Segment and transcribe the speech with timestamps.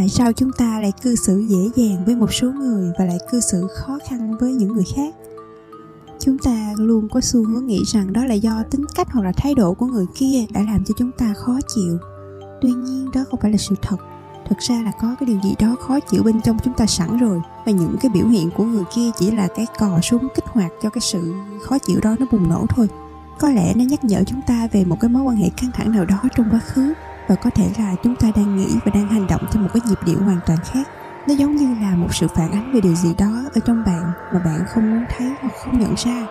[0.00, 3.18] tại sao chúng ta lại cư xử dễ dàng với một số người và lại
[3.30, 5.14] cư xử khó khăn với những người khác?
[6.18, 9.32] Chúng ta luôn có xu hướng nghĩ rằng đó là do tính cách hoặc là
[9.36, 11.98] thái độ của người kia đã làm cho chúng ta khó chịu.
[12.60, 13.96] Tuy nhiên, đó không phải là sự thật.
[14.48, 17.18] Thực ra là có cái điều gì đó khó chịu bên trong chúng ta sẵn
[17.18, 20.46] rồi, và những cái biểu hiện của người kia chỉ là cái cò súng kích
[20.46, 22.88] hoạt cho cái sự khó chịu đó nó bùng nổ thôi.
[23.38, 25.92] Có lẽ nó nhắc nhở chúng ta về một cái mối quan hệ căng thẳng
[25.92, 26.92] nào đó trong quá khứ
[27.30, 29.80] và có thể là chúng ta đang nghĩ và đang hành động theo một cái
[29.88, 30.88] nhịp điệu hoàn toàn khác.
[31.28, 34.12] Nó giống như là một sự phản ánh về điều gì đó ở trong bạn
[34.32, 36.26] mà bạn không muốn thấy hoặc không nhận ra.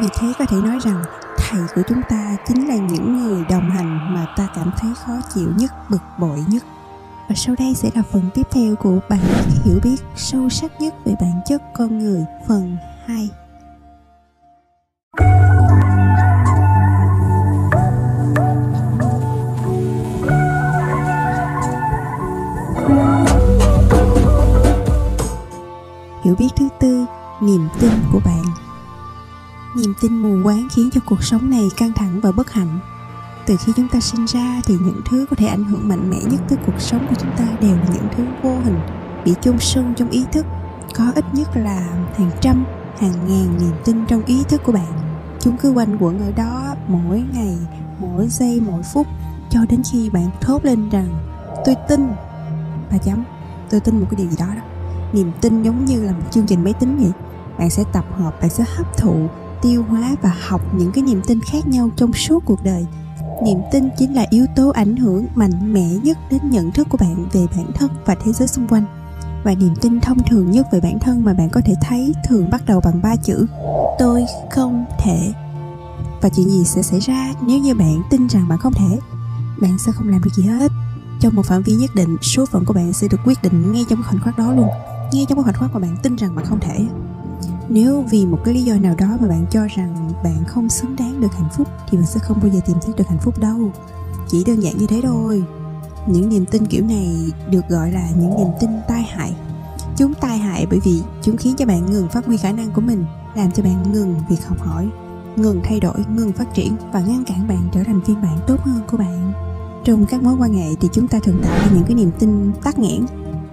[0.00, 1.02] Vì thế có thể nói rằng
[1.38, 5.12] thầy của chúng ta chính là những người đồng hành mà ta cảm thấy khó
[5.34, 6.62] chịu nhất, bực bội nhất.
[7.28, 9.20] Và sau đây sẽ là phần tiếp theo của bài
[9.64, 13.28] hiểu biết sâu sắc nhất về bản chất con người, phần 2
[26.26, 27.06] hiểu biết thứ tư,
[27.40, 28.44] niềm tin của bạn.
[29.76, 32.78] Niềm tin mù quáng khiến cho cuộc sống này căng thẳng và bất hạnh.
[33.46, 36.16] Từ khi chúng ta sinh ra thì những thứ có thể ảnh hưởng mạnh mẽ
[36.30, 38.78] nhất tới cuộc sống của chúng ta đều là những thứ vô hình,
[39.24, 40.46] bị chôn sâu trong ý thức.
[40.94, 41.80] Có ít nhất là
[42.16, 42.64] hàng trăm,
[42.98, 44.92] hàng ngàn niềm tin trong ý thức của bạn.
[45.40, 47.56] Chúng cứ quanh quẩn ở đó mỗi ngày,
[47.98, 49.06] mỗi giây, mỗi phút,
[49.50, 51.08] cho đến khi bạn thốt lên rằng,
[51.64, 52.08] tôi tin.
[52.90, 53.24] Và chấm
[53.70, 54.62] tôi tin một cái điều gì đó đó
[55.16, 57.12] niềm tin giống như là một chương trình máy tính vậy.
[57.58, 59.28] Bạn sẽ tập hợp, bạn sẽ hấp thụ,
[59.62, 62.86] tiêu hóa và học những cái niềm tin khác nhau trong suốt cuộc đời.
[63.44, 66.98] Niềm tin chính là yếu tố ảnh hưởng mạnh mẽ nhất đến nhận thức của
[66.98, 68.84] bạn về bản thân và thế giới xung quanh.
[69.44, 72.50] Và niềm tin thông thường nhất về bản thân mà bạn có thể thấy thường
[72.50, 73.46] bắt đầu bằng ba chữ
[73.98, 75.32] tôi không thể
[76.22, 78.98] và chuyện gì sẽ xảy ra nếu như bạn tin rằng bạn không thể?
[79.60, 80.72] Bạn sẽ không làm được gì hết.
[81.20, 83.84] Trong một phạm vi nhất định, số phận của bạn sẽ được quyết định ngay
[83.90, 84.68] trong khoảnh khắc đó luôn
[85.12, 86.86] ngay trong cái khoảnh khắc mà bạn, tin rằng bạn không thể.
[87.68, 90.96] Nếu vì một cái lý do nào đó mà bạn cho rằng bạn không xứng
[90.96, 93.38] đáng được hạnh phúc, thì bạn sẽ không bao giờ tìm thấy được hạnh phúc
[93.38, 93.70] đâu.
[94.28, 95.44] Chỉ đơn giản như thế thôi.
[96.06, 99.34] Những niềm tin kiểu này được gọi là những niềm tin tai hại.
[99.96, 102.80] Chúng tai hại bởi vì chúng khiến cho bạn ngừng phát huy khả năng của
[102.80, 104.88] mình, làm cho bạn ngừng việc học hỏi,
[105.36, 108.60] ngừng thay đổi, ngừng phát triển và ngăn cản bạn trở thành phiên bản tốt
[108.60, 109.32] hơn của bạn.
[109.84, 112.52] Trong các mối quan hệ thì chúng ta thường tạo ra những cái niềm tin
[112.62, 113.06] tắc nghẽn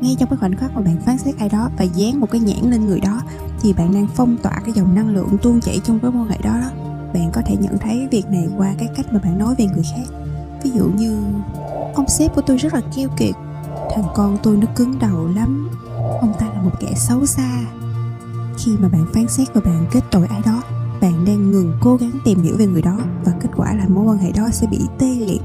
[0.03, 2.41] ngay trong cái khoảnh khắc mà bạn phán xét ai đó và dán một cái
[2.41, 3.21] nhãn lên người đó,
[3.61, 6.29] thì bạn đang phong tỏa cái dòng năng lượng tuôn chảy trong cái mối quan
[6.29, 6.69] hệ đó đó.
[7.13, 9.83] Bạn có thể nhận thấy việc này qua cái cách mà bạn nói về người
[9.95, 10.15] khác.
[10.63, 11.23] Ví dụ như,
[11.95, 13.35] ông sếp của tôi rất là keo kiệt,
[13.95, 15.69] thằng con tôi nó cứng đầu lắm,
[16.21, 17.65] ông ta là một kẻ xấu xa.
[18.57, 20.63] Khi mà bạn phán xét và bạn kết tội ai đó,
[21.01, 24.05] bạn đang ngừng cố gắng tìm hiểu về người đó và kết quả là mối
[24.05, 25.41] quan hệ đó sẽ bị tê liệt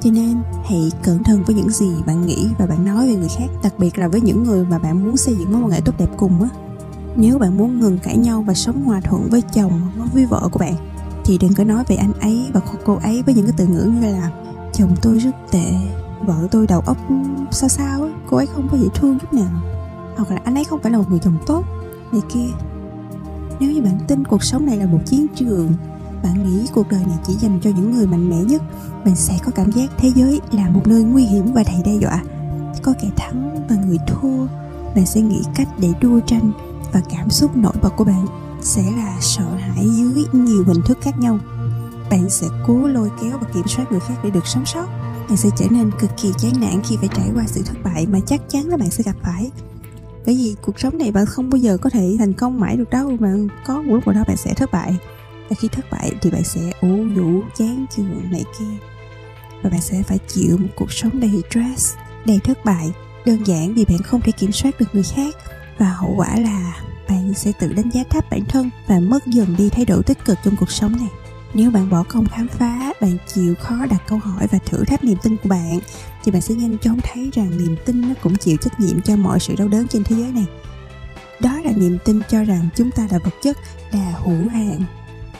[0.00, 3.28] cho nên, hãy cẩn thận với những gì bạn nghĩ và bạn nói về người
[3.38, 5.80] khác, đặc biệt là với những người mà bạn muốn xây dựng mối quan hệ
[5.84, 6.48] tốt đẹp cùng á.
[7.16, 10.48] Nếu bạn muốn ngừng cãi nhau và sống hòa thuận với chồng hoặc với vợ
[10.52, 10.74] của bạn,
[11.24, 13.82] thì đừng có nói về anh ấy và cô ấy với những cái từ ngữ
[13.82, 14.30] như là,
[14.72, 15.72] chồng tôi rất tệ,
[16.26, 16.96] vợ tôi đầu óc
[17.50, 19.62] sao sao á cô ấy không có dễ thương chút nào.
[20.16, 21.64] Hoặc là, anh ấy không phải là một người chồng tốt.
[22.12, 22.48] Này kia.
[23.60, 25.72] Nếu như bạn tin cuộc sống này là một chiến trường
[26.22, 28.62] bạn nghĩ cuộc đời này chỉ dành cho những người mạnh mẽ nhất,
[29.04, 31.94] bạn sẽ có cảm giác thế giới là một nơi nguy hiểm và đầy đe
[32.00, 32.22] dọa.
[32.82, 34.46] Có kẻ thắng và người thua,
[34.94, 36.52] bạn sẽ nghĩ cách để đua tranh
[36.92, 38.26] và cảm xúc nổi bật của bạn
[38.62, 41.38] sẽ là sợ hãi dưới nhiều hình thức khác nhau.
[42.10, 44.86] Bạn sẽ cố lôi kéo và kiểm soát người khác để được sống sót.
[45.28, 48.06] Bạn sẽ trở nên cực kỳ chán nản khi phải trải qua sự thất bại
[48.06, 49.50] mà chắc chắn là bạn sẽ gặp phải.
[50.26, 52.90] Bởi vì cuộc sống này bạn không bao giờ có thể thành công mãi được
[52.90, 54.98] đâu bạn có một lúc nào đó bạn sẽ thất bại
[55.50, 58.86] và khi thất bại thì bạn sẽ ủ rũ, chán chường này kia.
[59.62, 61.94] Và bạn sẽ phải chịu một cuộc sống đầy stress,
[62.24, 62.92] đầy thất bại,
[63.26, 65.34] đơn giản vì bạn không thể kiểm soát được người khác.
[65.78, 69.56] Và hậu quả là bạn sẽ tự đánh giá thấp bản thân và mất dần
[69.58, 71.08] đi thái độ tích cực trong cuộc sống này.
[71.54, 75.04] Nếu bạn bỏ công khám phá, bạn chịu khó đặt câu hỏi và thử thách
[75.04, 75.78] niềm tin của bạn,
[76.24, 79.16] thì bạn sẽ nhanh chóng thấy rằng niềm tin nó cũng chịu trách nhiệm cho
[79.16, 80.46] mọi sự đau đớn trên thế giới này.
[81.40, 83.56] Đó là niềm tin cho rằng chúng ta là vật chất,
[83.92, 84.84] là hữu hạn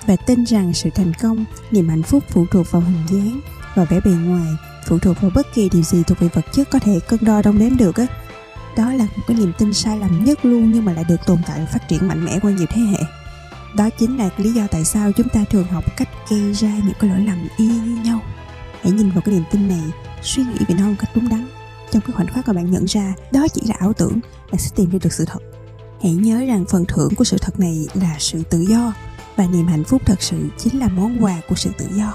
[0.06, 3.40] và tin rằng sự thành công, niềm hạnh phúc phụ thuộc vào hình dáng
[3.74, 4.48] và vẻ bề ngoài,
[4.86, 7.42] phụ thuộc vào bất kỳ điều gì thuộc về vật chất có thể cân đo
[7.42, 8.06] đong đếm được á.
[8.76, 11.38] Đó là một cái niềm tin sai lầm nhất luôn nhưng mà lại được tồn
[11.46, 12.98] tại và phát triển mạnh mẽ qua nhiều thế hệ.
[13.76, 16.94] Đó chính là lý do tại sao chúng ta thường học cách gây ra những
[17.00, 18.20] cái lỗi lầm y như nhau.
[18.82, 19.82] Hãy nhìn vào cái niềm tin này,
[20.22, 21.46] suy nghĩ về nó một cách đúng đắn.
[21.90, 24.20] Trong cái khoảnh khắc mà bạn nhận ra, đó chỉ là ảo tưởng,
[24.52, 25.38] bạn sẽ tìm ra được sự thật.
[26.02, 28.92] Hãy nhớ rằng phần thưởng của sự thật này là sự tự do
[29.40, 32.14] và niềm hạnh phúc thật sự chính là món quà của sự tự do.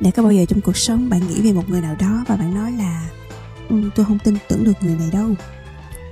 [0.00, 2.36] Để có bao giờ trong cuộc sống bạn nghĩ về một người nào đó và
[2.36, 3.10] bạn nói là
[3.68, 5.34] ừ, tôi không tin tưởng được người này đâu.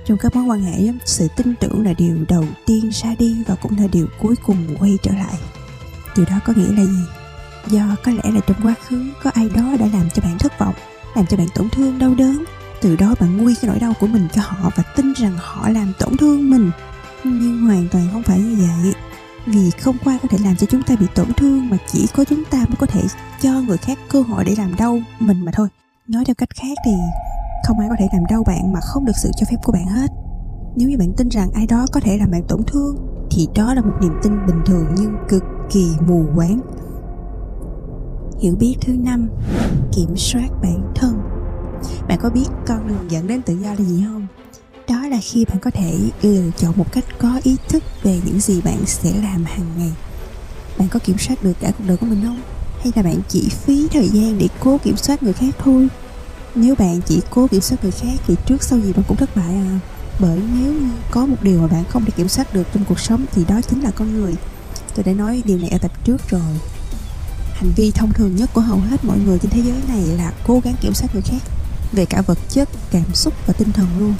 [0.05, 3.55] Trong các mối quan hệ sự tin tưởng là điều đầu tiên ra đi và
[3.55, 5.35] cũng là điều cuối cùng quay trở lại.
[6.15, 7.03] Điều đó có nghĩa là gì?
[7.67, 10.59] Do có lẽ là trong quá khứ có ai đó đã làm cho bạn thất
[10.59, 10.75] vọng
[11.15, 12.43] làm cho bạn tổn thương đau đớn.
[12.81, 15.69] Từ đó bạn nguy cái nỗi đau của mình cho họ và tin rằng họ
[15.69, 16.71] làm tổn thương mình
[17.23, 18.93] nhưng hoàn toàn không phải như vậy,
[19.45, 22.07] vì không có ai có thể làm cho chúng ta bị tổn thương mà chỉ
[22.15, 23.01] có chúng ta mới có thể
[23.41, 25.67] cho người khác cơ hội để làm đau mình mà thôi.
[26.07, 26.91] Nói theo cách khác thì,
[27.67, 29.85] không ai có thể làm đau bạn mà không được sự cho phép của bạn
[29.85, 30.07] hết.
[30.75, 32.95] Nếu như bạn tin rằng ai đó có thể làm bạn tổn thương,
[33.31, 36.61] thì đó là một niềm tin bình thường nhưng cực kỳ mù quáng.
[38.39, 39.29] Hiểu biết thứ năm,
[39.91, 41.19] kiểm soát bản thân.
[42.07, 44.20] Bạn có biết con đường dẫn đến tự do là gì không?
[44.91, 48.39] Đó là khi bạn có thể lựa chọn một cách có ý thức về những
[48.39, 49.91] gì bạn sẽ làm hàng ngày.
[50.77, 52.41] Bạn có kiểm soát được cả cuộc đời của mình không?
[52.83, 55.87] Hay là bạn chỉ phí thời gian để cố kiểm soát người khác thôi?
[56.55, 59.35] Nếu bạn chỉ cố kiểm soát người khác thì trước sau gì bạn cũng thất
[59.35, 59.79] bại à?
[60.19, 60.73] Bởi nếu
[61.11, 63.61] có một điều mà bạn không thể kiểm soát được trong cuộc sống thì đó
[63.69, 64.35] chính là con người.
[64.95, 66.59] Tôi đã nói điều này ở tập trước rồi.
[67.53, 70.33] Hành vi thông thường nhất của hầu hết mọi người trên thế giới này là
[70.47, 71.41] cố gắng kiểm soát người khác,
[71.91, 74.13] về cả vật chất, cảm xúc và tinh thần luôn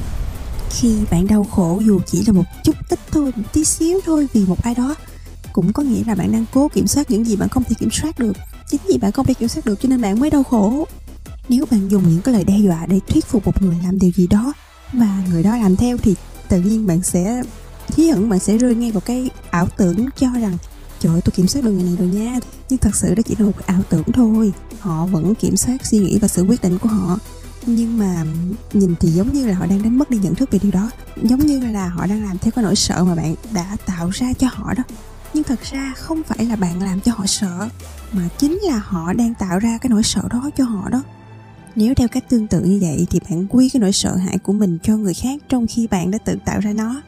[0.71, 4.27] khi bạn đau khổ dù chỉ là một chút ít thôi, một tí xíu thôi
[4.33, 4.95] vì một ai đó,
[5.53, 7.89] cũng có nghĩa là bạn đang cố kiểm soát những gì bạn không thể kiểm
[7.91, 8.33] soát được.
[8.67, 10.87] Chính vì bạn không thể kiểm soát được cho nên bạn mới đau khổ.
[11.49, 14.11] Nếu bạn dùng những cái lời đe dọa để thuyết phục một người làm điều
[14.11, 14.53] gì đó
[14.93, 16.15] và người đó làm theo thì
[16.49, 17.43] tự nhiên bạn sẽ
[17.97, 20.57] hí hửng, bạn sẽ rơi ngay vào cái ảo tưởng cho rằng,
[20.99, 22.39] trời ơi, tôi kiểm soát được người này rồi nha.
[22.69, 24.53] Nhưng thật sự đó chỉ là một ảo tưởng thôi.
[24.79, 27.19] Họ vẫn kiểm soát suy nghĩ và sự quyết định của họ
[27.65, 28.25] nhưng mà
[28.73, 30.89] nhìn thì giống như là họ đang đánh mất đi nhận thức về điều đó.
[31.23, 34.33] Giống như là họ đang làm theo cái nỗi sợ mà bạn đã tạo ra
[34.33, 34.83] cho họ đó.
[35.33, 37.69] Nhưng thật ra không phải là bạn làm cho họ sợ,
[38.11, 41.03] mà chính là họ đang tạo ra cái nỗi sợ đó cho họ đó.
[41.75, 44.53] Nếu theo cách tương tự như vậy thì bạn quy cái nỗi sợ hãi của
[44.53, 47.01] mình cho người khác trong khi bạn đã tự tạo ra nó.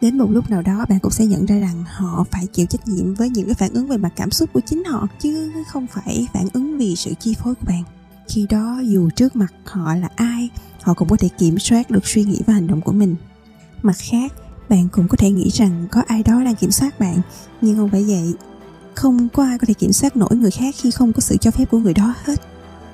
[0.00, 2.88] Đến một lúc nào đó bạn cũng sẽ nhận ra rằng họ phải chịu trách
[2.88, 5.86] nhiệm với những cái phản ứng về mặt cảm xúc của chính họ, chứ không
[5.86, 7.82] phải phản ứng vì sự chi phối của bạn
[8.28, 10.50] khi đó, dù trước mặt họ là ai,
[10.82, 13.16] họ cũng có thể kiểm soát được suy nghĩ và hành động của mình.
[13.82, 14.32] Mặt khác,
[14.68, 17.20] bạn cũng có thể nghĩ rằng có ai đó đang kiểm soát bạn,
[17.60, 18.34] nhưng không phải vậy.
[18.94, 21.50] Không có ai có thể kiểm soát nổi người khác khi không có sự cho
[21.50, 22.40] phép của người đó hết.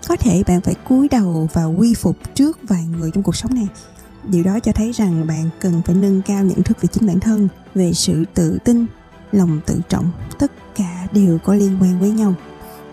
[0.09, 3.55] Có thể bạn phải cúi đầu và quy phục trước vài người trong cuộc sống
[3.55, 3.69] này.
[4.25, 7.21] Điều đó cho thấy rằng bạn cần phải nâng cao nhận thức về chính bản
[7.21, 8.87] thân, về sự tự tin,
[9.33, 10.11] lòng tự trọng.
[10.39, 12.35] Tất cả đều có liên quan với nhau.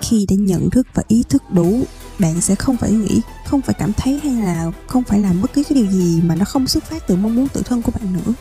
[0.01, 1.83] Khi đã nhận thức và ý thức đủ
[2.19, 5.54] bạn sẽ không phải nghĩ, không phải cảm thấy hay là không phải làm bất
[5.54, 7.92] cứ cái điều gì mà nó không xuất phát từ mong muốn tự thân của
[7.92, 8.33] bạn nữa.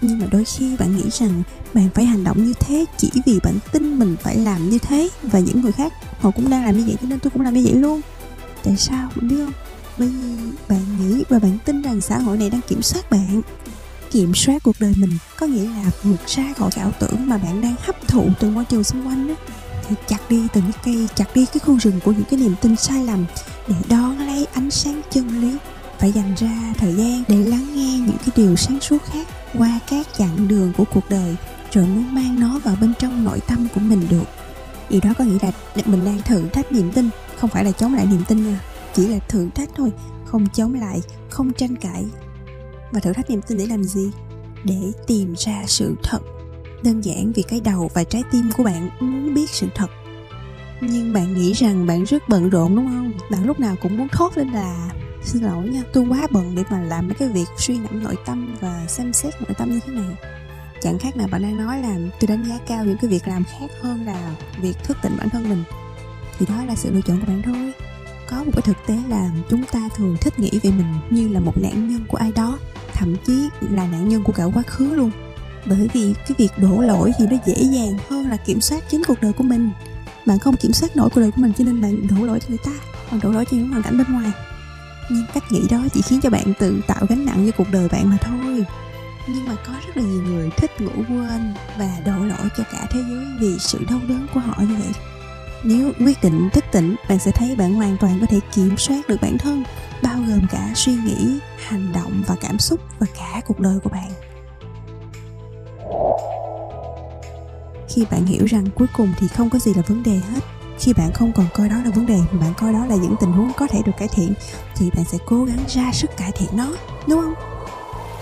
[0.00, 1.42] Nhưng mà đôi khi bạn nghĩ rằng
[1.74, 5.08] bạn phải hành động như thế chỉ vì bạn tin mình phải làm như thế
[5.22, 7.54] và những người khác họ cũng đang làm như vậy cho nên tôi cũng làm
[7.54, 8.00] như vậy luôn.
[8.64, 9.52] Tại sao, bạn biết không?
[9.98, 13.42] Bởi vì bạn nghĩ và bạn tin rằng xã hội này đang kiểm soát bạn.
[14.10, 17.38] Kiểm soát cuộc đời mình có nghĩa là vượt ra khỏi cái ảo tưởng mà
[17.38, 19.34] bạn đang hấp thụ từ môi trường xung quanh đó
[19.88, 22.54] thì chặt đi từng cái cây, chặt đi cái khu rừng của những cái niềm
[22.60, 23.24] tin sai lầm,
[23.68, 25.56] để đón lấy ánh sáng chân lý.
[25.98, 29.80] Phải dành ra thời gian để lắng nghe những cái điều sáng suốt khác qua
[29.90, 31.36] các chặng đường của cuộc đời,
[31.72, 34.24] rồi mới mang nó vào bên trong nội tâm của mình được.
[34.90, 35.52] Điều đó có nghĩa là
[35.86, 38.60] mình đang thử thách niềm tin, không phải là chống lại niềm tin nha,
[38.94, 39.92] chỉ là thử thách thôi,
[40.24, 42.04] không chống lại, không tranh cãi.
[42.92, 44.10] Và thử thách niềm tin để làm gì?
[44.64, 46.18] Để tìm ra sự thật
[46.84, 49.90] đơn giản vì cái đầu và trái tim của bạn muốn biết sự thật.
[50.80, 53.12] Nhưng bạn nghĩ rằng bạn rất bận rộn, đúng không?
[53.30, 54.90] Bạn lúc nào cũng muốn thốt lên là
[55.24, 58.16] xin lỗi nha, tôi quá bận để mà làm mấy cái việc suy ngẫm nội
[58.26, 60.16] tâm và xem xét nội tâm như thế này.
[60.82, 63.44] Chẳng khác nào bạn đang nói là tôi đánh giá cao những cái việc làm
[63.44, 65.64] khác hơn là việc thức tỉnh bản thân mình.
[66.38, 67.72] Thì đó là sự lựa chọn của bạn thôi.
[68.30, 71.40] Có một cái thực tế là chúng ta thường thích nghĩ về mình như là
[71.40, 72.58] một nạn nhân của ai đó,
[72.92, 75.10] thậm chí là nạn nhân của cả quá khứ luôn
[75.66, 79.02] bởi vì cái việc đổ lỗi thì nó dễ dàng hơn là kiểm soát chính
[79.06, 79.70] cuộc đời của mình.
[80.26, 82.46] Bạn không kiểm soát nổi cuộc đời của mình cho nên bạn đổ lỗi cho
[82.48, 82.72] người ta
[83.10, 84.32] còn đổ lỗi cho những hoàn cảnh bên ngoài.
[85.10, 87.88] Nhưng cách nghĩ đó chỉ khiến cho bạn tự tạo gánh nặng cho cuộc đời
[87.88, 88.64] bạn mà thôi.
[89.26, 92.86] Nhưng mà có rất là nhiều người thích ngủ quên và đổ lỗi cho cả
[92.90, 94.92] thế giới vì sự đau đớn của họ như vậy.
[95.64, 99.08] Nếu quyết định thức tỉnh, bạn sẽ thấy bạn hoàn toàn có thể kiểm soát
[99.08, 99.64] được bản thân,
[100.02, 103.90] bao gồm cả suy nghĩ, hành động và cảm xúc và cả cuộc đời của
[103.90, 104.10] bạn
[107.88, 110.40] khi bạn hiểu rằng cuối cùng thì không có gì là vấn đề hết.
[110.78, 113.14] Khi bạn không còn coi đó là vấn đề, mà bạn coi đó là những
[113.20, 114.34] tình huống có thể được cải thiện,
[114.76, 116.72] thì bạn sẽ cố gắng ra sức cải thiện nó,
[117.06, 117.34] đúng không?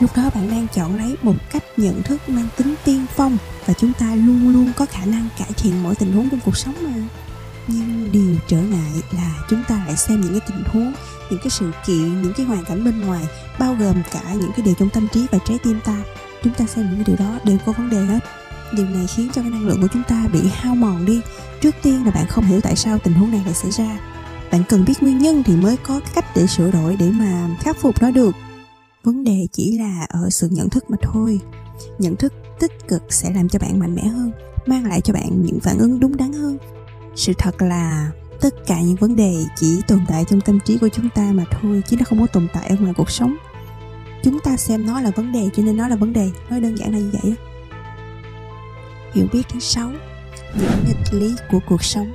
[0.00, 3.74] Lúc đó bạn đang chọn lấy một cách nhận thức mang tính tiên phong, và
[3.74, 6.74] chúng ta luôn luôn có khả năng cải thiện mọi tình huống trong cuộc sống
[6.82, 6.94] mà.
[7.66, 10.92] Nhưng điều trở ngại là chúng ta lại xem những cái tình huống,
[11.30, 13.24] những cái sự kiện, những cái hoàn cảnh bên ngoài,
[13.58, 15.96] bao gồm cả những cái điều trong tâm trí và trái tim ta
[16.44, 18.18] chúng ta xem những cái điều đó đều có vấn đề hết.
[18.76, 21.20] Điều này khiến cho cái năng lượng của chúng ta bị hao mòn đi.
[21.60, 23.98] Trước tiên là bạn không hiểu tại sao tình huống này lại xảy ra.
[24.52, 27.76] Bạn cần biết nguyên nhân thì mới có cách để sửa đổi để mà khắc
[27.80, 28.34] phục nó được.
[29.04, 31.40] Vấn đề chỉ là ở sự nhận thức mà thôi.
[31.98, 34.32] Nhận thức tích cực sẽ làm cho bạn mạnh mẽ hơn,
[34.66, 36.58] mang lại cho bạn những phản ứng đúng đắn hơn.
[37.16, 40.88] Sự thật là tất cả những vấn đề chỉ tồn tại trong tâm trí của
[40.88, 43.36] chúng ta mà thôi, chứ nó không có tồn tại ở ngoài cuộc sống
[44.22, 46.30] chúng ta xem nó là vấn đề cho nên nó là vấn đề.
[46.50, 47.34] Nói đơn giản là như vậy
[49.14, 49.90] hiểu biết thứ sáu,
[50.54, 52.12] những nghịch lý của cuộc sống.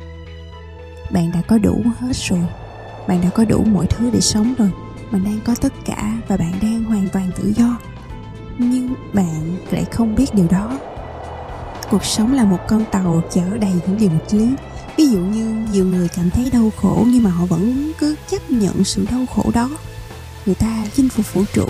[1.12, 2.46] Bạn đã có đủ hết rồi.
[3.08, 4.70] Bạn đã có đủ mọi thứ để sống rồi.
[5.12, 7.78] Bạn đang có tất cả và bạn đang hoàn toàn tự do.
[8.58, 10.80] Nhưng bạn lại không biết điều đó.
[11.90, 14.50] Cuộc sống là một con tàu chở đầy những điều nghịch lý.
[14.98, 18.52] Ví dụ như nhiều người cảm thấy đau khổ nhưng mà họ vẫn cứ chấp
[18.52, 19.70] nhận sự đau khổ đó.
[20.46, 21.68] Người ta chinh phục vũ trụ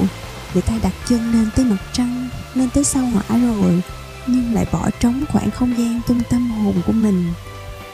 [0.55, 3.83] người ta đặt chân lên tới mặt trăng, lên tới sao hỏa rồi,
[4.27, 7.33] nhưng lại bỏ trống khoảng không gian trong tâm hồn của mình.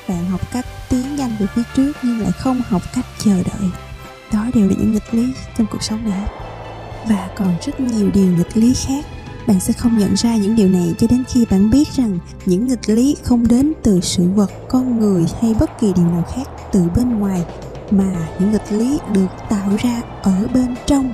[0.08, 3.70] Bạn học cách tiến nhanh về phía trước nhưng lại không học cách chờ đợi.
[4.34, 6.28] Đó đều là những nghịch lý trong cuộc sống này
[7.10, 9.06] và còn rất nhiều điều nghịch lý khác.
[9.48, 12.68] Bạn sẽ không nhận ra những điều này cho đến khi bạn biết rằng những
[12.68, 16.44] nghịch lý không đến từ sự vật, con người hay bất kỳ điều nào khác
[16.72, 17.46] từ bên ngoài,
[17.92, 21.14] mà những nghịch lý được tạo ra ở bên trong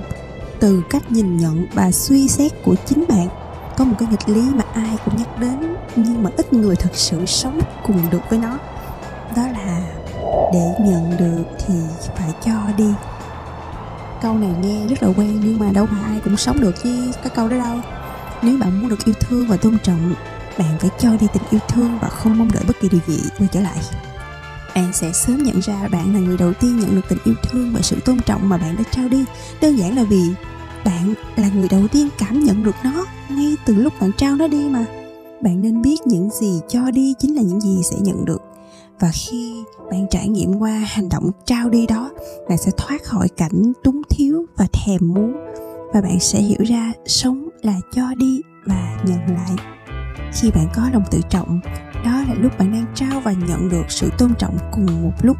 [0.60, 3.28] từ cách nhìn nhận và suy xét của chính bạn.
[3.76, 6.94] Có một cái nghịch lý mà ai cũng nhắc đến, nhưng mà ít người thực
[6.94, 8.58] sự sống cùng được với nó.
[9.36, 9.80] Đó là
[10.52, 11.74] để nhận được thì
[12.16, 12.92] phải cho đi.
[14.22, 17.12] Câu này nghe rất là quen, nhưng mà đâu phải ai cũng sống được với
[17.22, 17.76] cái câu đó đâu.
[18.42, 20.14] Nếu bạn muốn được yêu thương và tôn trọng,
[20.58, 23.18] bạn phải cho đi tình yêu thương và không mong đợi bất kỳ điều gì
[23.38, 23.78] quay trở lại
[24.78, 27.72] bạn sẽ sớm nhận ra bạn là người đầu tiên nhận được tình yêu thương
[27.74, 29.24] và sự tôn trọng mà bạn đã trao đi.
[29.60, 30.22] Đơn giản là vì
[30.84, 34.48] bạn là người đầu tiên cảm nhận được nó ngay từ lúc bạn trao nó
[34.48, 34.84] đi mà.
[35.42, 38.42] Bạn nên biết những gì cho đi chính là những gì sẽ nhận được.
[39.00, 42.10] Và khi bạn trải nghiệm qua hành động trao đi đó,
[42.48, 45.32] bạn sẽ thoát khỏi cảnh túng thiếu và thèm muốn.
[45.94, 49.77] Và bạn sẽ hiểu ra sống là cho đi và nhận lại
[50.32, 51.60] khi bạn có lòng tự trọng,
[52.04, 55.36] đó là lúc bạn đang trao và nhận được sự tôn trọng cùng một lúc.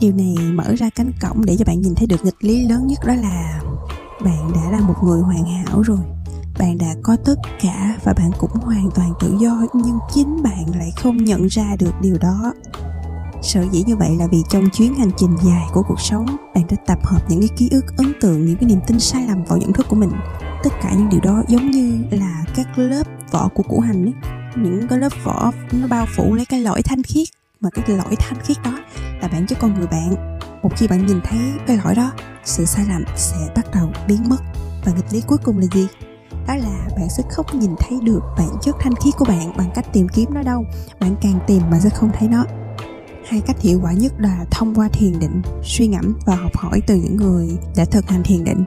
[0.00, 2.86] Điều này mở ra cánh cổng để cho bạn nhìn thấy được nghịch lý lớn
[2.86, 3.60] nhất, đó là
[4.24, 5.98] bạn đã là một người hoàn hảo rồi.
[6.58, 10.64] Bạn đã có tất cả và bạn cũng hoàn toàn tự do, nhưng chính bạn
[10.78, 12.52] lại không nhận ra được điều đó.
[13.42, 16.64] Sở dĩ như vậy là vì trong chuyến hành trình dài của cuộc sống, bạn
[16.70, 19.44] đã tập hợp những cái ký ức, ấn tượng, những cái niềm tin sai lầm
[19.44, 20.10] vào nhận thức của mình.
[20.62, 24.14] Tất cả những điều đó giống như là các lớp vỏ của củ hành ấy.
[24.56, 27.28] Những cái lớp vỏ nó bao phủ lấy cái lõi thanh khiết,
[27.60, 28.78] mà cái lõi thanh khiết đó
[29.22, 30.38] là bản chất con người bạn.
[30.62, 32.12] Một khi bạn nhìn thấy cái lõi đó,
[32.44, 34.36] sự sai lầm sẽ bắt đầu biến mất.
[34.84, 35.86] Và nghịch lý cuối cùng là gì?
[36.46, 39.70] Đó là bạn sẽ không nhìn thấy được bản chất thanh khiết của bạn bằng
[39.74, 40.64] cách tìm kiếm nó đâu.
[41.00, 42.44] Bạn càng tìm mà sẽ không thấy nó.
[43.28, 46.82] Hai cách hiệu quả nhất là thông qua thiền định, suy ngẫm và học hỏi
[46.86, 48.64] từ những người đã thực hành thiền định.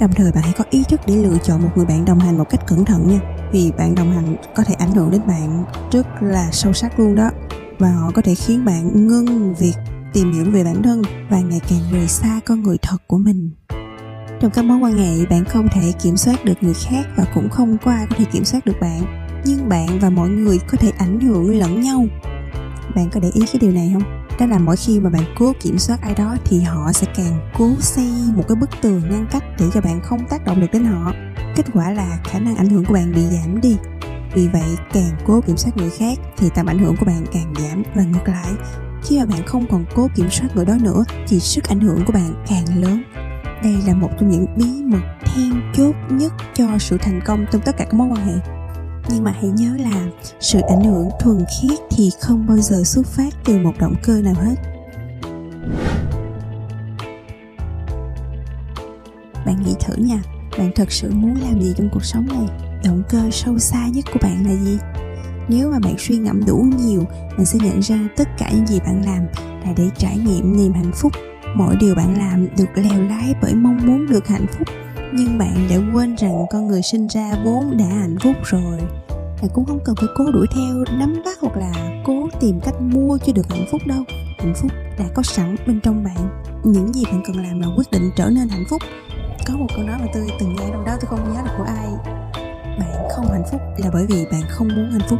[0.00, 2.38] Đồng thời, bạn hãy có ý thức để lựa chọn một người bạn đồng hành
[2.38, 5.64] một cách cẩn thận nha vì bạn đồng hành có thể ảnh hưởng đến bạn
[5.92, 7.30] rất là sâu sắc luôn đó.
[7.78, 9.74] Và họ có thể khiến bạn ngưng việc
[10.12, 13.50] tìm hiểu về bản thân và ngày càng rời xa con người thật của mình.
[14.40, 17.50] Trong các mối quan hệ, bạn không thể kiểm soát được người khác và cũng
[17.50, 19.28] không có ai có thể kiểm soát được bạn.
[19.44, 22.06] Nhưng bạn và mọi người có thể ảnh hưởng lẫn nhau.
[22.94, 24.24] Bạn có để ý cái điều này không?
[24.40, 27.50] Đó là mỗi khi mà bạn cố kiểm soát ai đó thì họ sẽ càng
[27.58, 30.66] cố xây một cái bức tường ngăn cách để cho bạn không tác động được
[30.72, 31.12] đến họ
[31.58, 33.76] kết quả là khả năng ảnh hưởng của bạn bị giảm đi.
[34.34, 37.54] Vì vậy, càng cố kiểm soát người khác thì tầm ảnh hưởng của bạn càng
[37.58, 37.82] giảm.
[37.94, 38.52] Và ngược lại,
[39.02, 42.04] khi mà bạn không còn cố kiểm soát người đó nữa thì sức ảnh hưởng
[42.06, 43.02] của bạn càng lớn.
[43.62, 47.62] Đây là một trong những bí mật then chốt nhất cho sự thành công trong
[47.62, 48.34] tất cả các mối quan hệ.
[49.10, 50.06] Nhưng mà hãy nhớ là
[50.40, 54.20] sự ảnh hưởng thuần khiết thì không bao giờ xuất phát từ một động cơ
[54.20, 54.54] nào hết.
[59.46, 60.22] Bạn nghĩ thử nha
[60.58, 62.46] bạn thật sự muốn làm gì trong cuộc sống này?
[62.84, 64.78] Động cơ sâu xa nhất của bạn là gì?
[65.48, 67.04] Nếu mà bạn suy ngẫm đủ nhiều,
[67.36, 69.26] bạn sẽ nhận ra tất cả những gì bạn làm
[69.64, 71.12] là để trải nghiệm niềm hạnh phúc.
[71.54, 74.68] Mọi điều bạn làm được lèo lái bởi mong muốn được hạnh phúc,
[75.12, 78.78] nhưng bạn đã quên rằng con người sinh ra vốn đã hạnh phúc rồi.
[79.42, 82.80] Bạn cũng không cần phải cố đuổi theo, nắm bắt hoặc là cố tìm cách
[82.80, 84.02] mua cho được hạnh phúc đâu.
[84.38, 86.42] Hạnh phúc đã có sẵn bên trong bạn.
[86.64, 88.82] Những gì bạn cần làm là quyết định trở nên hạnh phúc
[89.48, 91.64] có một câu nói mà tôi từng nghe đâu đó, tôi không nhớ được của
[91.64, 91.88] ai.
[92.78, 95.18] Bạn không hạnh phúc là bởi vì bạn không muốn hạnh phúc.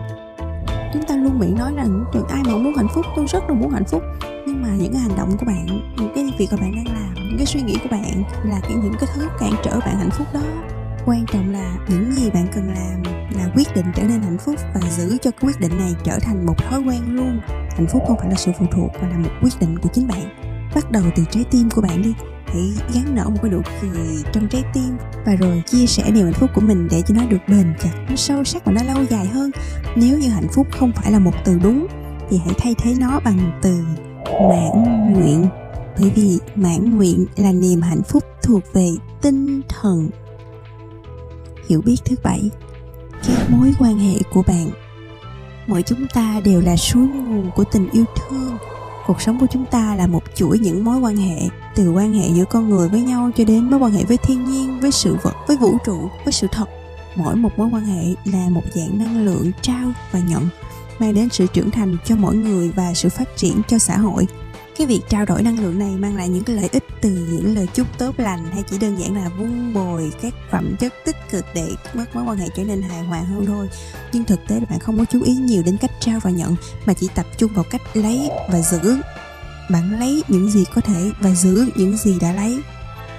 [0.93, 3.71] Chúng ta luôn miệng nói rằng ai mà muốn hạnh phúc, tôi rất là muốn
[3.71, 4.03] hạnh phúc.
[4.47, 5.67] Nhưng mà những cái hành động của bạn,
[5.97, 8.75] những cái việc mà bạn đang làm, những cái suy nghĩ của bạn là cái
[8.75, 10.41] những cái thứ cản trở bạn hạnh phúc đó.
[11.07, 13.03] Quan trọng là những gì bạn cần làm
[13.37, 16.19] là quyết định trở nên hạnh phúc và giữ cho cái quyết định này trở
[16.23, 17.41] thành một thói quen luôn.
[17.49, 20.09] Hạnh phúc không phải là sự phụ thuộc mà là một quyết định của chính
[20.09, 20.29] bạn.
[20.75, 22.15] Bắt đầu từ trái tim của bạn đi
[22.53, 26.25] hãy gắn nở một cái nụ cười trong trái tim và rồi chia sẻ niềm
[26.25, 28.83] hạnh phúc của mình để cho nó được bền chặt, nó sâu sắc và nó
[28.83, 29.51] lâu dài hơn.
[29.97, 31.87] Nếu như hạnh phúc không phải là một từ đúng,
[32.31, 33.79] thì hãy thay thế nó bằng từ
[34.25, 35.47] mãn nguyện.
[36.01, 38.89] Bởi vì mãn nguyện là niềm hạnh phúc thuộc về
[39.23, 40.11] tinh thần.
[41.69, 42.51] Hiểu biết thứ bảy,
[43.27, 44.71] các mối quan hệ của bạn.
[45.67, 48.57] Mỗi chúng ta đều là suối nguồn của tình yêu thương
[49.09, 52.29] cuộc sống của chúng ta là một chuỗi những mối quan hệ, từ quan hệ
[52.29, 55.17] giữa con người với nhau cho đến mối quan hệ với thiên nhiên, với sự
[55.23, 56.65] vật, với vũ trụ, với sự thật.
[57.17, 60.49] Mỗi một mối quan hệ là một dạng năng lượng, trao và nhận,
[60.99, 64.27] mang đến sự trưởng thành cho mỗi người và sự phát triển cho xã hội
[64.79, 67.55] cái việc trao đổi năng lượng này mang lại những cái lợi ích từ những
[67.55, 71.17] lời chúc tốt lành hay chỉ đơn giản là vun bồi các phẩm chất tích
[71.31, 73.69] cực để mối quan hệ trở nên hài hòa hơn thôi.
[74.13, 76.57] Nhưng thực tế là bạn không có chú ý nhiều đến cách trao và nhận,
[76.87, 78.97] mà chỉ tập trung vào cách lấy và giữ.
[79.71, 82.63] Bạn lấy những gì có thể và giữ những gì đã lấy.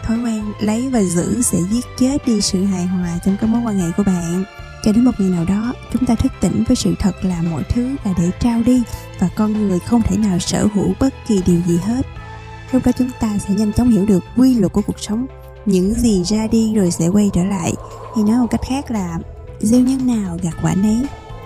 [0.03, 3.61] Thói quen lấy và giữ sẽ giết chết đi sự hài hòa trong các mối
[3.65, 4.43] quan hệ của bạn
[4.83, 7.63] cho đến một ngày nào đó, chúng ta thức tỉnh với sự thật là mọi
[7.69, 8.83] thứ là để trao đi
[9.19, 12.05] và con người không thể nào sở hữu bất kỳ điều gì hết.
[12.71, 15.25] Lúc đó chúng ta sẽ nhanh chóng hiểu được quy luật của cuộc sống.
[15.65, 17.73] Những gì ra đi rồi sẽ quay trở lại.
[18.15, 19.17] Hay nói một cách khác là,
[19.59, 20.97] gieo nhân nào gặt quả nấy.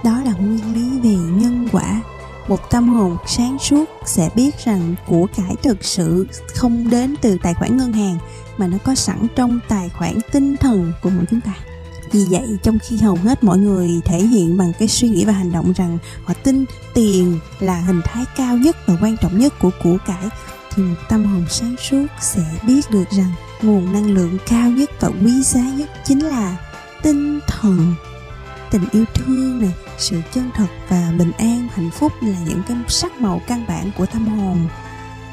[0.04, 2.02] Đó là nguyên lý về nhân quả.
[2.48, 7.38] Một tâm hồn sáng suốt sẽ biết rằng của cải thực sự không đến từ
[7.44, 8.18] tài khoản ngân hàng,
[8.58, 11.54] mà nó có sẵn trong tài khoản tinh thần của mỗi chúng ta
[12.14, 15.34] vì vậy, trong khi hầu hết mọi người thể hiện bằng cái suy nghĩ và
[15.34, 19.54] hành động rằng họ tin tiền là hình thái cao nhất và quan trọng nhất
[19.60, 20.30] của của cải,
[20.74, 24.90] thì một tâm hồn sáng suốt sẽ biết được rằng nguồn năng lượng cao nhất
[25.00, 26.58] và quý giá nhất chính là
[27.04, 27.94] tinh thần.
[28.72, 32.78] Tình yêu thương này, sự chân thật và bình an, hạnh phúc là những cái
[32.88, 34.68] sắc màu căn bản của tâm hồn.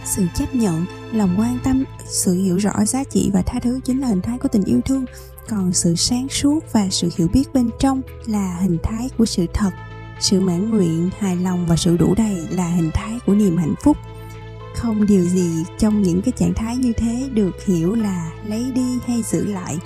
[0.04, 4.00] Sự chấp nhận lòng quan tâm, sự hiểu rõ giá trị và tha thứ chính
[4.00, 5.04] là hình thái của tình yêu thương.
[5.48, 9.46] Còn sự sáng suốt và sự hiểu biết bên trong là hình thái của sự
[9.54, 9.70] thật.
[10.20, 13.74] Sự mãn nguyện, hài lòng và sự đủ đầy là hình thái của niềm hạnh
[13.82, 13.96] phúc.
[14.76, 18.98] Không điều gì trong những cái trạng thái như thế được hiểu là lấy đi
[19.06, 19.78] hay giữ lại.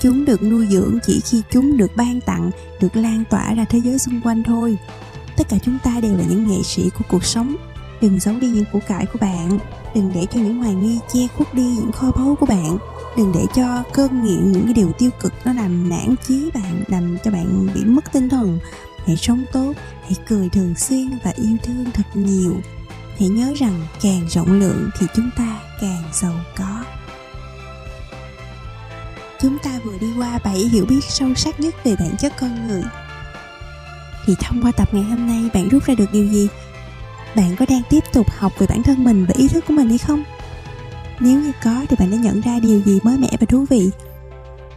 [0.00, 2.50] Chúng được nuôi dưỡng chỉ khi chúng được ban tặng,
[2.80, 4.78] được lan tỏa ra thế giới xung quanh thôi.
[5.36, 7.56] Tất cả chúng ta đều là những nghệ sĩ của cuộc sống
[8.02, 9.58] đừng giấu đi những của cải của bạn.
[9.94, 12.78] Đừng để cho những hoài nghi che khuất đi những kho báu của bạn.
[13.16, 16.82] Đừng để cho cơn nghiện những cái điều tiêu cực nó làm nản chí bạn,
[16.88, 18.58] làm cho bạn bị mất tinh thần.
[19.06, 22.60] Hãy sống tốt, hãy cười thường xuyên và yêu thương thật nhiều.
[23.18, 26.84] Hãy nhớ rằng càng rộng lượng thì chúng ta càng giàu có.
[29.40, 32.68] Chúng ta vừa đi qua bảy hiểu biết sâu sắc nhất về bản chất con
[32.68, 32.82] người.
[34.26, 36.48] Thì thông qua tập ngày hôm nay, bạn rút ra được điều gì?
[37.36, 39.88] Bạn có đang tiếp tục học về bản thân mình và ý thức của mình
[39.88, 40.24] hay không?
[41.20, 43.90] Nếu như có thì bạn đã nhận ra điều gì mới mẻ và thú vị.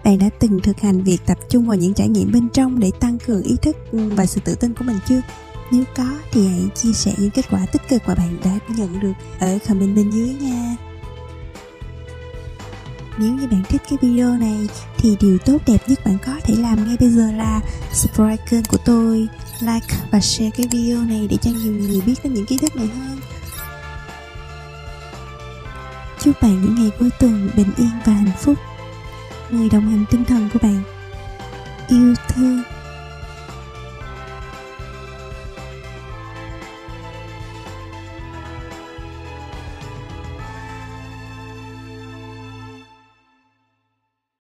[0.04, 2.92] Bạn đã từng thực hành việc tập trung vào những trải nghiệm bên trong để
[3.00, 5.22] tăng cường ý thức ừ, và sự tự tin của mình chưa?
[5.72, 9.00] Nếu có thì hãy chia sẻ những kết quả tích cực mà bạn đã nhận
[9.00, 10.76] được ở comment bên dưới nha.
[13.18, 16.56] Nếu như bạn thích cái video này thì điều tốt đẹp nhất bạn có thể
[16.56, 17.62] làm ngay bây giờ là
[17.94, 19.28] subscribe kênh của tôi
[19.60, 22.76] like và share cái video này để cho nhiều người biết đến những kiến thức
[22.76, 23.20] này hơn.
[26.20, 28.58] Chúc bạn những ngày cuối tuần bình yên và hạnh phúc.
[29.50, 30.84] Người đồng hành tinh thần của bạn.
[31.88, 32.64] Yêu thương.